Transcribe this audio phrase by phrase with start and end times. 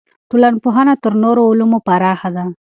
[0.29, 2.43] ټولنپوهنه تر نورو علومو پراخه ده.